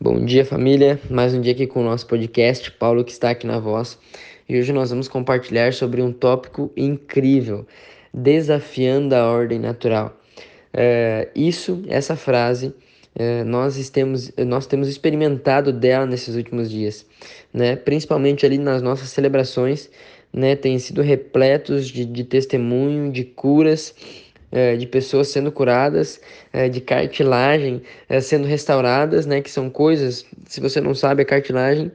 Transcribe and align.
Bom 0.00 0.24
dia, 0.24 0.44
família. 0.44 1.00
Mais 1.10 1.34
um 1.34 1.40
dia 1.40 1.50
aqui 1.50 1.66
com 1.66 1.80
o 1.80 1.84
nosso 1.84 2.06
podcast. 2.06 2.70
Paulo 2.70 3.02
que 3.02 3.10
está 3.10 3.30
aqui 3.30 3.44
na 3.48 3.58
voz. 3.58 3.98
E 4.48 4.56
hoje 4.56 4.72
nós 4.72 4.90
vamos 4.90 5.08
compartilhar 5.08 5.72
sobre 5.72 6.00
um 6.00 6.12
tópico 6.12 6.70
incrível: 6.76 7.66
desafiando 8.14 9.16
a 9.16 9.28
ordem 9.28 9.58
natural. 9.58 10.16
É, 10.72 11.28
isso, 11.34 11.82
essa 11.88 12.14
frase, 12.14 12.72
é, 13.12 13.42
nós, 13.42 13.90
temos, 13.90 14.32
nós 14.46 14.68
temos 14.68 14.86
experimentado 14.86 15.72
dela 15.72 16.06
nesses 16.06 16.36
últimos 16.36 16.70
dias, 16.70 17.04
né? 17.52 17.74
principalmente 17.74 18.46
ali 18.46 18.56
nas 18.56 18.80
nossas 18.80 19.08
celebrações, 19.08 19.90
né? 20.32 20.54
tem 20.54 20.78
sido 20.78 21.02
repletos 21.02 21.88
de, 21.88 22.04
de 22.04 22.22
testemunho, 22.22 23.10
de 23.10 23.24
curas 23.24 23.92
é, 24.50 24.76
de 24.76 24.86
pessoas 24.86 25.28
sendo 25.28 25.52
curadas, 25.52 26.20
é, 26.52 26.68
de 26.68 26.80
cartilagem 26.80 27.82
é, 28.08 28.20
sendo 28.20 28.46
restauradas, 28.46 29.26
né? 29.26 29.40
Que 29.40 29.50
são 29.50 29.70
coisas, 29.70 30.24
se 30.46 30.60
você 30.60 30.80
não 30.80 30.94
sabe, 30.94 31.22
a 31.22 31.24
cartilagem, 31.24 31.92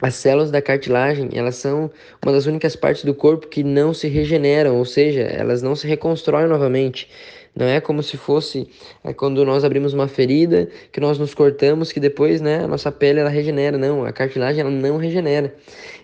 as 0.00 0.14
células 0.14 0.50
da 0.50 0.62
cartilagem, 0.62 1.30
elas 1.34 1.56
são 1.56 1.90
uma 2.24 2.32
das 2.32 2.46
únicas 2.46 2.76
partes 2.76 3.04
do 3.04 3.14
corpo 3.14 3.48
que 3.48 3.64
não 3.64 3.92
se 3.92 4.06
regeneram, 4.06 4.76
ou 4.76 4.84
seja, 4.84 5.22
elas 5.22 5.60
não 5.60 5.74
se 5.74 5.86
reconstroem 5.88 6.46
novamente. 6.46 7.08
Não 7.58 7.66
é 7.66 7.80
como 7.80 8.04
se 8.04 8.16
fosse 8.16 8.68
é, 9.02 9.12
quando 9.12 9.44
nós 9.44 9.64
abrimos 9.64 9.92
uma 9.92 10.06
ferida, 10.06 10.68
que 10.92 11.00
nós 11.00 11.18
nos 11.18 11.34
cortamos, 11.34 11.90
que 11.90 11.98
depois 11.98 12.40
né, 12.40 12.62
a 12.62 12.68
nossa 12.68 12.92
pele 12.92 13.18
ela 13.18 13.28
regenera. 13.28 13.76
Não, 13.76 14.04
a 14.04 14.12
cartilagem 14.12 14.60
ela 14.60 14.70
não 14.70 14.96
regenera. 14.96 15.52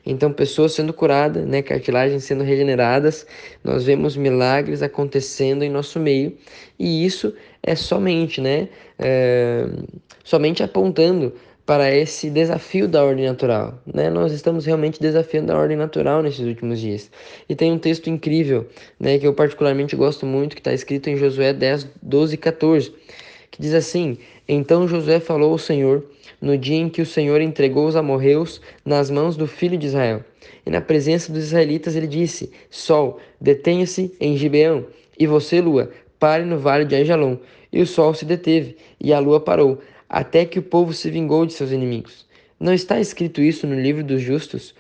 Então, 0.04 0.32
pessoas 0.32 0.72
sendo 0.72 0.92
curadas, 0.92 1.46
né, 1.46 1.62
cartilagens 1.62 2.24
sendo 2.24 2.42
regeneradas, 2.42 3.24
nós 3.62 3.84
vemos 3.84 4.16
milagres 4.16 4.82
acontecendo 4.82 5.62
em 5.62 5.70
nosso 5.70 6.00
meio. 6.00 6.36
E 6.76 7.06
isso 7.06 7.32
é 7.62 7.76
somente, 7.76 8.40
né, 8.40 8.68
é, 8.98 9.64
somente 10.24 10.60
apontando 10.60 11.34
para 11.66 11.94
esse 11.94 12.28
desafio 12.28 12.86
da 12.86 13.02
ordem 13.02 13.26
natural. 13.26 13.78
Né? 13.86 14.10
Nós 14.10 14.32
estamos 14.32 14.66
realmente 14.66 15.00
desafiando 15.00 15.52
a 15.52 15.58
ordem 15.58 15.76
natural 15.76 16.22
nesses 16.22 16.46
últimos 16.46 16.78
dias. 16.78 17.10
E 17.48 17.54
tem 17.54 17.72
um 17.72 17.78
texto 17.78 18.10
incrível, 18.10 18.66
né, 19.00 19.18
que 19.18 19.26
eu 19.26 19.32
particularmente 19.32 19.96
gosto 19.96 20.26
muito, 20.26 20.54
que 20.54 20.60
está 20.60 20.72
escrito 20.72 21.08
em 21.08 21.16
Josué 21.16 21.52
10, 21.52 21.88
12 22.02 22.34
e 22.34 22.36
14, 22.36 22.94
que 23.50 23.62
diz 23.62 23.72
assim: 23.72 24.18
Então 24.46 24.86
Josué 24.86 25.20
falou 25.20 25.52
ao 25.52 25.58
Senhor 25.58 26.04
no 26.40 26.58
dia 26.58 26.76
em 26.76 26.90
que 26.90 27.00
o 27.00 27.06
Senhor 27.06 27.40
entregou 27.40 27.86
os 27.86 27.96
amorreus 27.96 28.60
nas 28.84 29.10
mãos 29.10 29.36
do 29.36 29.46
filho 29.46 29.78
de 29.78 29.86
Israel. 29.86 30.22
E 30.66 30.70
na 30.70 30.80
presença 30.80 31.32
dos 31.32 31.44
israelitas 31.44 31.96
ele 31.96 32.06
disse: 32.06 32.52
Sol, 32.68 33.18
detenha-se 33.40 34.14
em 34.20 34.36
Gibeão, 34.36 34.86
e 35.18 35.26
você, 35.26 35.60
lua, 35.60 35.90
pare 36.18 36.44
no 36.44 36.58
vale 36.58 36.84
de 36.84 36.94
Ajalon. 36.94 37.38
E 37.72 37.82
o 37.82 37.86
sol 37.86 38.14
se 38.14 38.24
deteve, 38.24 38.76
e 39.00 39.12
a 39.12 39.18
lua 39.18 39.40
parou, 39.40 39.80
até 40.08 40.44
que 40.44 40.58
o 40.58 40.62
povo 40.62 40.92
se 40.92 41.10
vingou 41.10 41.46
de 41.46 41.52
seus 41.52 41.70
inimigos. 41.70 42.26
Não 42.58 42.72
está 42.72 43.00
escrito 43.00 43.40
isso 43.40 43.66
no 43.66 43.78
livro 43.78 44.02
dos 44.02 44.22
justos? 44.22 44.74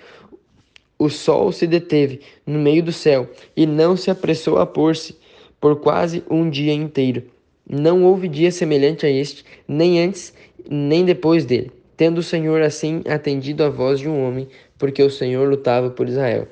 O 0.98 1.08
sol 1.08 1.50
se 1.52 1.66
deteve 1.66 2.20
no 2.46 2.58
meio 2.58 2.82
do 2.82 2.92
céu 2.92 3.28
e 3.56 3.66
não 3.66 3.96
se 3.96 4.10
apressou 4.10 4.58
a 4.58 4.66
pôr-se 4.66 5.16
por 5.60 5.76
quase 5.80 6.22
um 6.30 6.48
dia 6.48 6.72
inteiro. 6.72 7.24
Não 7.68 8.04
houve 8.04 8.28
dia 8.28 8.52
semelhante 8.52 9.06
a 9.06 9.10
este, 9.10 9.44
nem 9.66 10.00
antes, 10.02 10.32
nem 10.68 11.04
depois 11.04 11.44
dele, 11.44 11.72
tendo 11.96 12.18
o 12.18 12.22
Senhor 12.22 12.62
assim 12.62 13.02
atendido 13.08 13.64
a 13.64 13.70
voz 13.70 13.98
de 13.98 14.08
um 14.08 14.26
homem, 14.26 14.48
porque 14.78 15.02
o 15.02 15.10
Senhor 15.10 15.48
lutava 15.48 15.90
por 15.90 16.08
Israel. 16.08 16.46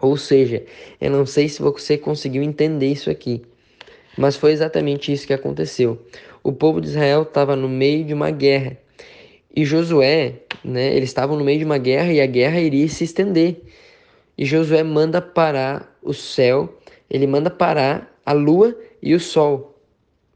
Ou 0.00 0.16
seja, 0.16 0.62
eu 1.00 1.10
não 1.10 1.24
sei 1.24 1.48
se 1.48 1.62
você 1.62 1.96
conseguiu 1.96 2.42
entender 2.42 2.88
isso 2.88 3.10
aqui, 3.10 3.42
mas 4.16 4.36
foi 4.36 4.52
exatamente 4.52 5.12
isso 5.12 5.26
que 5.26 5.32
aconteceu 5.32 6.00
o 6.46 6.52
povo 6.52 6.80
de 6.80 6.86
Israel 6.86 7.22
estava 7.22 7.56
no 7.56 7.68
meio 7.68 8.04
de 8.04 8.14
uma 8.14 8.30
guerra. 8.30 8.78
E 9.54 9.64
Josué, 9.64 10.42
né, 10.64 10.94
eles 10.94 11.08
estavam 11.08 11.36
no 11.36 11.44
meio 11.44 11.58
de 11.58 11.64
uma 11.64 11.76
guerra 11.76 12.12
e 12.12 12.20
a 12.20 12.26
guerra 12.26 12.60
iria 12.60 12.86
se 12.88 13.02
estender. 13.02 13.62
E 14.38 14.44
Josué 14.44 14.84
manda 14.84 15.20
parar 15.20 15.98
o 16.00 16.14
céu, 16.14 16.78
ele 17.10 17.26
manda 17.26 17.50
parar 17.50 18.16
a 18.24 18.32
lua 18.32 18.78
e 19.02 19.12
o 19.12 19.18
sol. 19.18 19.76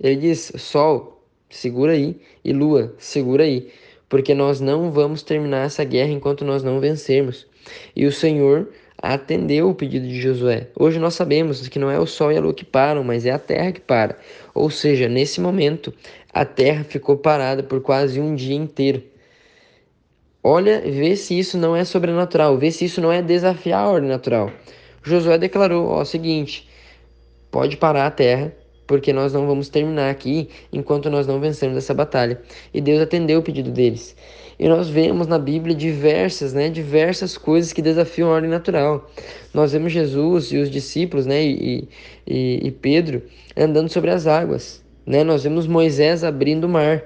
Ele 0.00 0.16
diz: 0.16 0.50
Sol, 0.56 1.24
segura 1.48 1.92
aí, 1.92 2.20
e 2.44 2.52
lua, 2.52 2.92
segura 2.98 3.44
aí, 3.44 3.70
porque 4.08 4.34
nós 4.34 4.60
não 4.60 4.91
vamos 4.91 5.22
terminar 5.22 5.66
essa 5.66 5.84
guerra 5.84 6.10
enquanto 6.10 6.44
nós 6.44 6.64
não 6.64 6.80
vencermos. 6.80 7.47
E 7.94 8.04
o 8.04 8.10
Senhor 8.10 8.68
atendeu 9.02 9.70
o 9.70 9.74
pedido 9.74 10.06
de 10.06 10.20
Josué. 10.20 10.68
Hoje 10.78 10.98
nós 10.98 11.14
sabemos 11.14 11.66
que 11.68 11.78
não 11.78 11.90
é 11.90 11.98
o 11.98 12.06
sol 12.06 12.30
e 12.30 12.36
a 12.36 12.40
lua 12.40 12.52
que 12.52 12.64
param, 12.64 13.02
mas 13.02 13.24
é 13.24 13.30
a 13.30 13.38
terra 13.38 13.72
que 13.72 13.80
para. 13.80 14.18
Ou 14.54 14.70
seja, 14.70 15.08
nesse 15.08 15.40
momento, 15.40 15.92
a 16.32 16.44
terra 16.44 16.84
ficou 16.84 17.16
parada 17.16 17.62
por 17.62 17.80
quase 17.80 18.20
um 18.20 18.34
dia 18.34 18.54
inteiro. 18.54 19.02
Olha, 20.42 20.80
vê 20.80 21.16
se 21.16 21.38
isso 21.38 21.58
não 21.58 21.74
é 21.74 21.84
sobrenatural, 21.84 22.56
vê 22.56 22.70
se 22.70 22.84
isso 22.84 23.00
não 23.00 23.12
é 23.12 23.20
desafiar 23.20 23.80
a 23.80 23.88
ordem 23.88 24.08
natural. 24.08 24.50
Josué 25.02 25.38
declarou: 25.38 25.88
ó, 25.88 26.00
o 26.00 26.04
seguinte, 26.04 26.68
pode 27.50 27.76
parar 27.76 28.06
a 28.06 28.10
terra, 28.10 28.52
porque 28.86 29.12
nós 29.12 29.32
não 29.32 29.46
vamos 29.46 29.68
terminar 29.68 30.10
aqui 30.10 30.48
enquanto 30.72 31.10
nós 31.10 31.26
não 31.26 31.40
vencermos 31.40 31.78
essa 31.78 31.94
batalha. 31.94 32.40
E 32.72 32.80
Deus 32.80 33.00
atendeu 33.00 33.40
o 33.40 33.42
pedido 33.42 33.70
deles. 33.70 34.16
E 34.60 34.69
nós 34.69 34.91
vemos 34.91 35.26
na 35.26 35.38
Bíblia 35.38 35.75
diversas, 35.75 36.53
né, 36.53 36.69
diversas 36.69 37.38
coisas 37.38 37.72
que 37.72 37.81
desafiam 37.81 38.28
a 38.28 38.34
ordem 38.34 38.50
natural. 38.50 39.10
Nós 39.54 39.72
vemos 39.72 39.91
Jesus 39.91 40.53
e 40.53 40.59
os 40.59 40.71
discípulos, 40.71 41.25
né, 41.25 41.43
e, 41.43 41.88
e, 42.26 42.60
e 42.65 42.71
Pedro 42.71 43.22
andando 43.56 43.88
sobre 43.88 44.10
as 44.10 44.26
águas. 44.26 44.84
Né? 45.06 45.25
Nós 45.25 45.44
vemos 45.44 45.66
Moisés 45.66 46.22
abrindo 46.22 46.65
o 46.65 46.69
mar. 46.69 47.03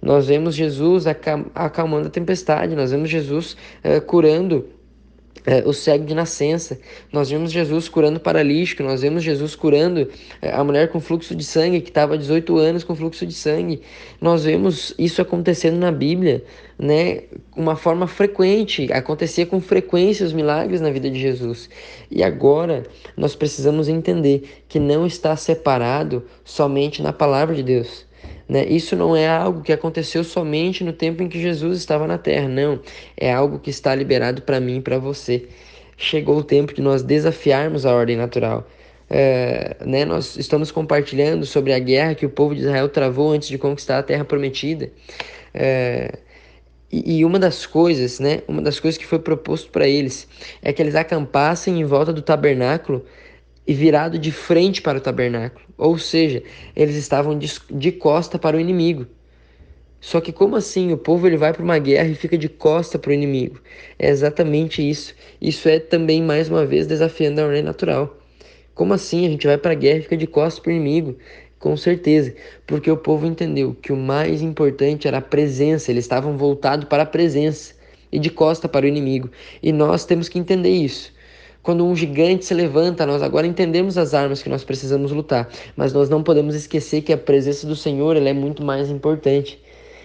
Nós 0.00 0.28
vemos 0.28 0.54
Jesus 0.54 1.04
acalmando 1.54 2.08
a 2.08 2.10
tempestade. 2.10 2.74
Nós 2.74 2.90
vemos 2.90 3.10
Jesus 3.10 3.54
uh, 3.84 4.00
curando 4.00 4.66
é, 5.46 5.62
o 5.66 5.72
cego 5.72 6.04
de 6.04 6.14
nascença. 6.14 6.78
Nós 7.12 7.30
vimos 7.30 7.52
Jesus 7.52 7.88
curando 7.88 8.18
paralítico, 8.18 8.82
nós 8.82 9.02
vemos 9.02 9.22
Jesus 9.22 9.54
curando 9.54 10.08
é, 10.40 10.52
a 10.52 10.64
mulher 10.64 10.90
com 10.90 11.00
fluxo 11.00 11.34
de 11.34 11.44
sangue, 11.44 11.80
que 11.80 11.90
estava 11.90 12.14
há 12.14 12.16
18 12.16 12.56
anos 12.56 12.84
com 12.84 12.94
fluxo 12.94 13.26
de 13.26 13.34
sangue. 13.34 13.82
Nós 14.20 14.44
vemos 14.44 14.94
isso 14.98 15.20
acontecendo 15.20 15.76
na 15.76 15.92
Bíblia, 15.92 16.44
né? 16.78 17.22
Uma 17.56 17.76
forma 17.76 18.06
frequente, 18.06 18.92
acontecia 18.92 19.46
com 19.46 19.60
frequência 19.60 20.26
os 20.26 20.32
milagres 20.32 20.80
na 20.80 20.90
vida 20.90 21.10
de 21.10 21.20
Jesus. 21.20 21.68
E 22.10 22.22
agora 22.22 22.82
nós 23.16 23.36
precisamos 23.36 23.88
entender 23.88 24.64
que 24.68 24.80
não 24.80 25.06
está 25.06 25.36
separado 25.36 26.24
somente 26.44 27.02
na 27.02 27.12
palavra 27.12 27.54
de 27.54 27.62
Deus 27.62 28.06
né? 28.48 28.64
Isso 28.66 28.96
não 28.96 29.16
é 29.16 29.28
algo 29.28 29.62
que 29.62 29.72
aconteceu 29.72 30.22
somente 30.22 30.84
no 30.84 30.92
tempo 30.92 31.22
em 31.22 31.28
que 31.28 31.40
Jesus 31.40 31.78
estava 31.78 32.06
na 32.06 32.18
terra, 32.18 32.48
não. 32.48 32.80
É 33.16 33.32
algo 33.32 33.58
que 33.58 33.70
está 33.70 33.94
liberado 33.94 34.42
para 34.42 34.60
mim 34.60 34.76
e 34.76 34.80
para 34.80 34.98
você. 34.98 35.46
Chegou 35.96 36.38
o 36.38 36.44
tempo 36.44 36.74
de 36.74 36.82
nós 36.82 37.02
desafiarmos 37.02 37.86
a 37.86 37.94
ordem 37.94 38.16
natural. 38.16 38.68
É, 39.08 39.76
né, 39.84 40.04
nós 40.04 40.36
estamos 40.36 40.70
compartilhando 40.70 41.46
sobre 41.46 41.72
a 41.72 41.78
guerra 41.78 42.14
que 42.14 42.26
o 42.26 42.30
povo 42.30 42.54
de 42.54 42.62
Israel 42.62 42.88
travou 42.88 43.32
antes 43.32 43.48
de 43.48 43.58
conquistar 43.58 43.98
a 43.98 44.02
terra 44.02 44.24
prometida. 44.24 44.90
É, 45.52 46.18
e, 46.90 47.24
uma 47.24 47.40
das 47.40 47.66
coisas, 47.66 48.20
né, 48.20 48.42
uma 48.46 48.62
das 48.62 48.78
coisas 48.78 48.96
que 48.96 49.04
foi 49.04 49.18
proposto 49.18 49.70
para 49.70 49.88
eles 49.88 50.28
é 50.62 50.72
que 50.72 50.80
eles 50.80 50.94
acampassem 50.94 51.80
em 51.80 51.84
volta 51.84 52.12
do 52.12 52.22
tabernáculo 52.22 53.04
e 53.66 53.72
virado 53.72 54.18
de 54.18 54.30
frente 54.30 54.82
para 54.82 54.98
o 54.98 55.00
tabernáculo. 55.00 55.64
Ou 55.76 55.98
seja, 55.98 56.42
eles 56.76 56.96
estavam 56.96 57.38
de, 57.38 57.52
de 57.70 57.92
costa 57.92 58.38
para 58.38 58.56
o 58.56 58.60
inimigo. 58.60 59.06
Só 60.00 60.20
que 60.20 60.32
como 60.32 60.54
assim 60.54 60.92
o 60.92 60.98
povo 60.98 61.26
ele 61.26 61.38
vai 61.38 61.52
para 61.54 61.62
uma 61.62 61.78
guerra 61.78 62.08
e 62.08 62.14
fica 62.14 62.36
de 62.36 62.48
costa 62.48 62.98
para 62.98 63.08
o 63.08 63.14
inimigo? 63.14 63.58
É 63.98 64.10
exatamente 64.10 64.86
isso. 64.86 65.14
Isso 65.40 65.66
é 65.66 65.78
também 65.78 66.22
mais 66.22 66.50
uma 66.50 66.66
vez 66.66 66.86
desafiando 66.86 67.40
a 67.40 67.44
ordem 67.44 67.62
natural. 67.62 68.18
Como 68.74 68.92
assim 68.92 69.26
a 69.26 69.30
gente 69.30 69.46
vai 69.46 69.56
para 69.56 69.72
a 69.72 69.74
guerra 69.74 70.00
e 70.00 70.02
fica 70.02 70.16
de 70.16 70.26
costa 70.26 70.60
para 70.60 70.70
o 70.70 70.74
inimigo? 70.74 71.16
Com 71.58 71.74
certeza, 71.78 72.34
porque 72.66 72.90
o 72.90 72.98
povo 72.98 73.24
entendeu 73.24 73.74
que 73.74 73.94
o 73.94 73.96
mais 73.96 74.42
importante 74.42 75.08
era 75.08 75.16
a 75.16 75.22
presença, 75.22 75.90
eles 75.90 76.04
estavam 76.04 76.36
voltados 76.36 76.86
para 76.86 77.04
a 77.04 77.06
presença 77.06 77.74
e 78.12 78.18
de 78.18 78.28
costa 78.28 78.68
para 78.68 78.84
o 78.84 78.88
inimigo. 78.88 79.30
E 79.62 79.72
nós 79.72 80.04
temos 80.04 80.28
que 80.28 80.38
entender 80.38 80.68
isso. 80.68 81.13
Quando 81.64 81.86
um 81.86 81.96
gigante 81.96 82.44
se 82.44 82.52
levanta, 82.52 83.06
nós 83.06 83.22
agora 83.22 83.46
entendemos 83.46 83.96
as 83.96 84.12
armas 84.12 84.42
que 84.42 84.50
nós 84.50 84.62
precisamos 84.62 85.10
lutar, 85.10 85.48
mas 85.74 85.94
nós 85.94 86.10
não 86.10 86.22
podemos 86.22 86.54
esquecer 86.54 87.00
que 87.00 87.10
a 87.10 87.16
presença 87.16 87.66
do 87.66 87.74
Senhor 87.74 88.18
é 88.18 88.32
muito 88.34 88.62
mais 88.62 88.90
importante. 88.90 89.58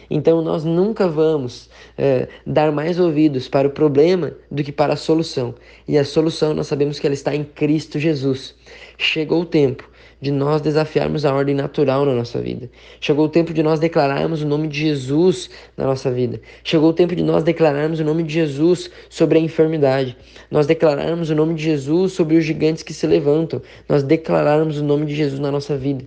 Então 0.10 0.42
nós 0.42 0.64
nunca 0.64 1.06
vamos 1.10 1.70
é, 1.98 2.30
dar 2.48 2.72
mais 2.72 2.98
ouvidos 2.98 3.50
para 3.50 3.68
o 3.68 3.72
problema 3.72 4.32
do 4.50 4.64
que 4.64 4.72
para 4.72 4.94
a 4.94 4.96
solução. 4.96 5.54
E 5.86 5.98
a 5.98 6.06
solução 6.06 6.54
nós 6.54 6.68
sabemos 6.68 6.98
que 6.98 7.06
ela 7.06 7.14
está 7.14 7.36
em 7.36 7.44
Cristo 7.44 8.00
Jesus. 8.00 8.56
Chegou 8.98 9.42
o 9.42 9.46
tempo 9.46 9.86
de 10.22 10.32
nós 10.32 10.62
desafiarmos 10.62 11.26
a 11.26 11.34
ordem 11.34 11.56
natural 11.56 12.06
na 12.06 12.14
nossa 12.14 12.42
vida. 12.42 12.70
Chegou 13.00 13.26
o 13.26 13.30
tempo 13.30 13.54
de 13.54 13.64
nós 13.64 13.80
declararmos 13.80 14.42
o 14.42 14.48
nome 14.48 14.68
de 14.68 14.80
Jesus 14.80 15.50
na 15.78 15.86
nossa 15.86 16.12
vida. 16.12 16.42
Chegou 16.64 16.90
o 16.90 16.94
tempo 16.94 17.16
de 17.16 17.24
nós 17.24 17.44
declararmos 17.44 18.00
o 18.00 18.04
nome 18.04 18.24
de 18.24 18.34
Jesus 18.34 18.90
sobre 19.10 19.38
a 19.38 19.42
enfermidade. 19.42 20.18
Nós 20.52 20.68
declararmos 20.68 21.30
o 21.30 21.36
nome 21.36 21.56
de 21.56 21.64
Jesus 21.64 22.14
sobre 22.14 22.36
os 22.36 22.44
gigantes 22.44 22.84
que 22.84 22.94
se 22.94 23.08
levantam. 23.08 23.62
Nós 23.88 24.04
declararmos 24.04 24.80
o 24.80 24.84
nome 24.84 25.06
de 25.06 25.16
Jesus 25.16 25.40
na 25.40 25.52
nossa 25.52 25.78
vida. 25.78 26.06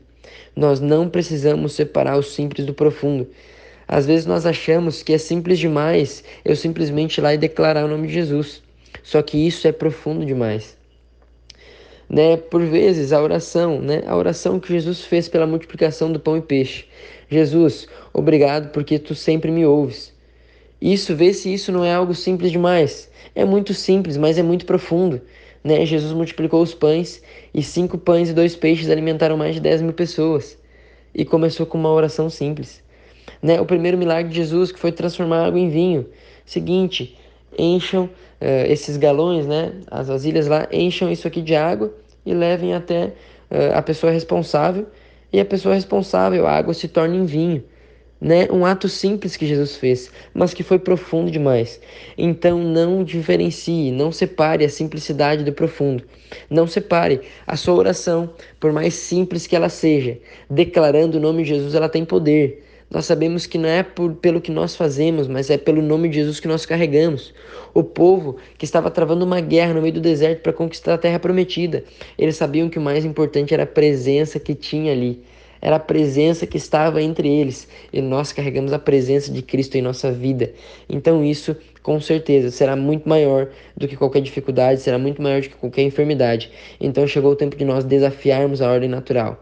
Nós 0.55 0.81
não 0.81 1.09
precisamos 1.09 1.73
separar 1.73 2.19
o 2.19 2.23
simples 2.23 2.67
do 2.67 2.75
profundo. 2.75 3.27
Às 3.89 4.07
vezes 4.07 4.27
nós 4.27 4.47
achamos 4.47 5.03
que 5.03 5.13
é 5.13 5.19
simples 5.19 5.59
demais 5.59 6.23
eu 6.45 6.55
simplesmente 6.55 7.19
ir 7.19 7.23
lá 7.23 7.35
e 7.35 7.39
declarar 7.39 7.85
o 7.85 7.89
nome 7.89 8.09
de 8.09 8.15
Jesus. 8.15 8.63
Só 9.03 9.23
que 9.23 9.39
isso 9.39 9.67
é 9.67 9.73
profundo 9.73 10.25
demais. 10.25 10.82
Né? 12.13 12.37
Por 12.37 12.63
vezes 12.63 13.11
a 13.11 13.23
oração, 13.23 13.81
né? 13.81 14.03
A 14.07 14.15
oração 14.15 14.61
que 14.61 14.71
Jesus 14.71 15.01
fez 15.01 15.31
pela 15.31 15.47
multiplicação 15.47 16.13
do 16.13 16.21
pão 16.21 16.37
e 16.37 16.43
peixe. 16.43 16.85
Jesus, 17.31 17.89
obrigado 18.13 18.71
porque 18.71 18.99
tu 18.99 19.15
sempre 19.15 19.51
me 19.51 19.65
ouves. 19.65 20.13
Isso, 20.79 21.17
vê 21.17 21.33
se 21.33 21.55
isso 21.55 21.73
não 21.73 21.83
é 21.83 21.95
algo 21.95 22.15
simples 22.15 22.53
demais. 22.53 23.11
É 23.35 23.47
muito 23.47 23.73
simples, 23.73 24.19
mas 24.19 24.37
é 24.37 24.43
muito 24.43 24.67
profundo. 24.67 25.23
Né? 25.65 25.87
Jesus 25.87 26.13
multiplicou 26.13 26.61
os 26.61 26.75
pães 26.75 27.23
e 27.55 27.63
cinco 27.63 27.97
pães 27.97 28.29
e 28.29 28.35
dois 28.35 28.55
peixes 28.55 28.91
alimentaram 28.91 29.39
mais 29.39 29.55
de 29.55 29.61
10 29.63 29.81
mil 29.81 29.95
pessoas. 29.95 30.59
E 31.15 31.25
começou 31.25 31.65
com 31.65 31.79
uma 31.79 31.91
oração 31.91 32.29
simples. 32.29 32.83
Né? 33.41 33.59
O 33.59 33.65
primeiro 33.65 33.97
milagre 33.97 34.29
de 34.29 34.37
Jesus 34.37 34.71
que 34.71 34.79
foi 34.79 34.93
transformar 34.93 35.47
água 35.47 35.59
em 35.59 35.71
vinho. 35.71 36.07
Seguinte, 36.45 37.17
encham 37.59 38.05
uh, 38.05 38.67
esses 38.67 38.97
galões, 38.97 39.47
né? 39.47 39.73
as 39.91 40.09
vasilhas 40.09 40.47
lá, 40.47 40.69
encham 40.73 41.11
isso 41.11 41.27
aqui 41.27 41.43
de 41.43 41.55
água 41.55 41.93
e 42.25 42.33
levem 42.35 42.75
até 42.75 43.07
uh, 43.51 43.75
a 43.75 43.83
pessoa 43.83 44.13
responsável. 44.13 44.87
E 45.33 45.41
a 45.41 45.45
pessoa 45.45 45.75
responsável, 45.75 46.47
a 46.47 46.53
água 46.53 46.75
se 46.75 46.89
torna 46.89 47.17
em 47.17 47.25
vinho 47.25 47.65
né? 48.23 48.47
Um 48.53 48.65
ato 48.65 48.89
simples 48.89 49.37
que 49.37 49.45
Jesus 49.45 49.77
fez, 49.77 50.09
mas 50.33 50.55
que 50.55 50.63
foi 50.63 50.79
profundo 50.79 51.29
demais. 51.29 51.81
Então 52.17 52.61
não 52.61 53.03
diferencie, 53.03 53.91
não 53.91 54.13
separe 54.13 54.65
a 54.65 54.69
simplicidade 54.69 55.43
do 55.43 55.53
profundo. 55.53 56.05
Não 56.49 56.69
separe 56.69 57.21
a 57.45 57.57
sua 57.57 57.75
oração, 57.75 58.31
por 58.61 58.73
mais 58.73 58.95
simples 58.95 59.49
que 59.49 59.57
ela 59.57 59.69
seja, 59.69 60.19
declarando 60.49 61.19
o 61.19 61.21
nome 61.21 61.43
de 61.43 61.49
Jesus, 61.49 61.75
ela 61.75 61.89
tem 61.89 62.05
poder. 62.05 62.65
Nós 62.93 63.07
sabemos 63.07 63.47
que 63.47 63.57
não 63.57 63.69
é 63.69 63.83
por, 63.83 64.15
pelo 64.17 64.39
que 64.39 64.51
nós 64.51 64.77
fazemos, 64.77 65.27
mas 65.27 65.49
é 65.49 65.57
pelo 65.57 65.81
nome 65.81 66.11
de 66.11 66.17
Jesus 66.17 66.39
que 66.39 66.47
nós 66.47 66.67
carregamos. 66.67 67.33
O 67.73 67.83
povo 67.83 68.37
que 68.59 68.67
estava 68.67 68.91
travando 68.91 69.25
uma 69.25 69.41
guerra 69.41 69.73
no 69.73 69.81
meio 69.81 69.95
do 69.95 70.01
deserto 70.01 70.43
para 70.43 70.53
conquistar 70.53 70.95
a 70.95 70.99
terra 70.99 71.19
prometida, 71.19 71.85
eles 72.19 72.37
sabiam 72.37 72.69
que 72.69 72.79
o 72.79 72.83
mais 72.83 73.07
importante 73.07 73.55
era 73.55 73.63
a 73.63 73.67
presença 73.67 74.39
que 74.39 74.55
tinha 74.55 74.93
ali 74.93 75.23
era 75.63 75.77
a 75.77 75.79
presença 75.79 76.45
que 76.45 76.57
estava 76.57 77.01
entre 77.01 77.29
eles 77.29 77.69
e 77.93 78.03
nós 78.03 78.33
carregamos 78.33 78.73
a 78.73 78.81
presença 78.81 79.31
de 79.31 79.43
Cristo 79.43 79.77
em 79.77 79.81
nossa 79.81 80.11
vida. 80.11 80.53
Então, 80.89 81.25
isso 81.25 81.57
com 81.85 82.01
certeza 82.01 82.51
será 82.51 82.75
muito 82.75 83.09
maior 83.09 83.49
do 83.77 83.87
que 83.87 83.97
qualquer 83.97 84.21
dificuldade, 84.23 84.81
será 84.81 84.99
muito 84.99 85.23
maior 85.23 85.41
do 85.41 85.49
que 85.49 85.55
qualquer 85.55 85.83
enfermidade. 85.83 86.51
Então, 86.81 87.07
chegou 87.07 87.31
o 87.31 87.37
tempo 87.37 87.55
de 87.55 87.65
nós 87.65 87.85
desafiarmos 87.85 88.61
a 88.61 88.73
ordem 88.73 88.89
natural. 88.89 89.41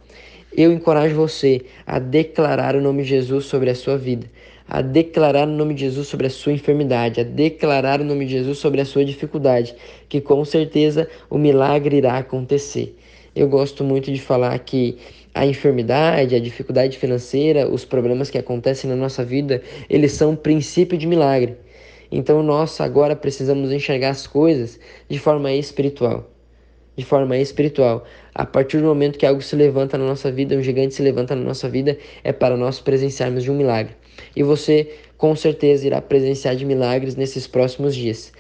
Eu 0.56 0.72
encorajo 0.72 1.14
você 1.14 1.62
a 1.86 2.00
declarar 2.00 2.74
o 2.74 2.80
nome 2.80 3.04
de 3.04 3.10
Jesus 3.10 3.44
sobre 3.44 3.70
a 3.70 3.74
sua 3.74 3.96
vida, 3.96 4.26
a 4.68 4.82
declarar 4.82 5.46
o 5.46 5.52
nome 5.52 5.74
de 5.74 5.82
Jesus 5.82 6.08
sobre 6.08 6.26
a 6.26 6.30
sua 6.30 6.52
enfermidade, 6.52 7.20
a 7.20 7.24
declarar 7.24 8.00
o 8.00 8.04
nome 8.04 8.26
de 8.26 8.32
Jesus 8.32 8.58
sobre 8.58 8.80
a 8.80 8.84
sua 8.84 9.04
dificuldade, 9.04 9.74
que 10.08 10.20
com 10.20 10.44
certeza 10.44 11.08
o 11.30 11.38
milagre 11.38 11.98
irá 11.98 12.18
acontecer. 12.18 12.96
Eu 13.34 13.48
gosto 13.48 13.84
muito 13.84 14.12
de 14.12 14.20
falar 14.20 14.58
que 14.58 14.98
a 15.32 15.46
enfermidade, 15.46 16.34
a 16.34 16.40
dificuldade 16.40 16.98
financeira, 16.98 17.68
os 17.68 17.84
problemas 17.84 18.28
que 18.28 18.38
acontecem 18.38 18.90
na 18.90 18.96
nossa 18.96 19.24
vida, 19.24 19.62
eles 19.88 20.12
são 20.12 20.34
princípio 20.34 20.98
de 20.98 21.06
milagre. 21.06 21.56
Então 22.10 22.42
nós 22.42 22.80
agora 22.80 23.14
precisamos 23.14 23.70
enxergar 23.70 24.10
as 24.10 24.26
coisas 24.26 24.80
de 25.08 25.18
forma 25.18 25.52
espiritual. 25.52 26.28
De 26.96 27.04
forma 27.04 27.36
espiritual. 27.38 28.04
A 28.34 28.44
partir 28.44 28.78
do 28.78 28.84
momento 28.84 29.18
que 29.18 29.26
algo 29.26 29.40
se 29.40 29.56
levanta 29.56 29.96
na 29.96 30.04
nossa 30.04 30.30
vida, 30.30 30.56
um 30.56 30.62
gigante 30.62 30.94
se 30.94 31.02
levanta 31.02 31.34
na 31.34 31.42
nossa 31.42 31.68
vida, 31.68 31.96
é 32.22 32.32
para 32.32 32.56
nós 32.56 32.80
presenciarmos 32.80 33.44
de 33.44 33.50
um 33.50 33.56
milagre. 33.56 33.94
E 34.36 34.42
você 34.42 34.90
com 35.16 35.36
certeza 35.36 35.86
irá 35.86 36.00
presenciar 36.00 36.56
de 36.56 36.64
milagres 36.64 37.16
nesses 37.16 37.46
próximos 37.46 37.94
dias. 37.94 38.32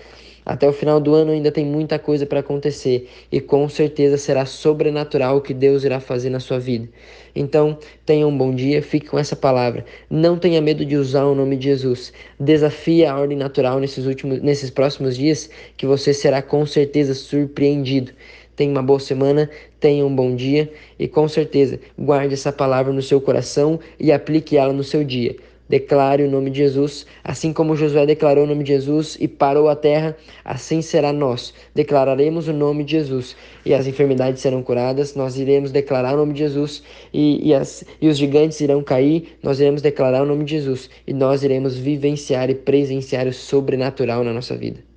Até 0.44 0.66
o 0.66 0.72
final 0.72 0.98
do 0.98 1.14
ano 1.14 1.32
ainda 1.32 1.52
tem 1.52 1.64
muita 1.64 1.98
coisa 1.98 2.24
para 2.24 2.40
acontecer 2.40 3.08
e 3.30 3.40
com 3.40 3.68
certeza 3.68 4.16
será 4.16 4.46
sobrenatural 4.46 5.36
o 5.36 5.40
que 5.40 5.52
Deus 5.52 5.84
irá 5.84 6.00
fazer 6.00 6.30
na 6.30 6.40
sua 6.40 6.58
vida. 6.58 6.88
Então, 7.36 7.78
tenha 8.04 8.26
um 8.26 8.36
bom 8.36 8.52
dia, 8.52 8.82
fique 8.82 9.06
com 9.06 9.18
essa 9.18 9.36
palavra. 9.36 9.84
Não 10.08 10.38
tenha 10.38 10.60
medo 10.60 10.84
de 10.84 10.96
usar 10.96 11.24
o 11.24 11.34
nome 11.34 11.56
de 11.56 11.64
Jesus. 11.66 12.12
Desafie 12.38 13.04
a 13.04 13.16
ordem 13.16 13.36
natural 13.36 13.78
nesses 13.78 14.06
últimos 14.06 14.40
nesses 14.40 14.70
próximos 14.70 15.16
dias 15.16 15.50
que 15.76 15.86
você 15.86 16.14
será 16.14 16.40
com 16.40 16.64
certeza 16.64 17.14
surpreendido. 17.14 18.12
Tenha 18.60 18.72
uma 18.72 18.82
boa 18.82 19.00
semana, 19.00 19.48
tenha 19.80 20.04
um 20.04 20.14
bom 20.14 20.36
dia 20.36 20.70
e 20.98 21.08
com 21.08 21.26
certeza 21.26 21.80
guarde 21.98 22.34
essa 22.34 22.52
palavra 22.52 22.92
no 22.92 23.00
seu 23.00 23.18
coração 23.18 23.80
e 23.98 24.12
aplique 24.12 24.54
ela 24.54 24.70
no 24.70 24.84
seu 24.84 25.02
dia. 25.02 25.34
Declare 25.66 26.24
o 26.24 26.30
nome 26.30 26.50
de 26.50 26.58
Jesus, 26.58 27.06
assim 27.24 27.54
como 27.54 27.74
Josué 27.74 28.04
declarou 28.04 28.44
o 28.44 28.46
nome 28.46 28.62
de 28.62 28.72
Jesus 28.72 29.16
e 29.18 29.26
parou 29.26 29.66
a 29.66 29.74
terra, 29.74 30.14
assim 30.44 30.82
será 30.82 31.10
nós. 31.10 31.54
Declararemos 31.74 32.48
o 32.48 32.52
nome 32.52 32.84
de 32.84 32.90
Jesus 32.90 33.34
e 33.64 33.72
as 33.72 33.86
enfermidades 33.86 34.42
serão 34.42 34.62
curadas, 34.62 35.14
nós 35.14 35.38
iremos 35.38 35.72
declarar 35.72 36.12
o 36.12 36.18
nome 36.18 36.34
de 36.34 36.40
Jesus 36.40 36.82
e, 37.14 37.48
e, 37.48 37.54
as, 37.54 37.82
e 37.98 38.08
os 38.08 38.18
gigantes 38.18 38.60
irão 38.60 38.82
cair, 38.82 39.38
nós 39.42 39.58
iremos 39.58 39.80
declarar 39.80 40.22
o 40.22 40.26
nome 40.26 40.44
de 40.44 40.50
Jesus 40.58 40.90
e 41.06 41.14
nós 41.14 41.42
iremos 41.42 41.78
vivenciar 41.78 42.50
e 42.50 42.54
presenciar 42.54 43.26
o 43.26 43.32
sobrenatural 43.32 44.22
na 44.22 44.34
nossa 44.34 44.54
vida. 44.54 44.89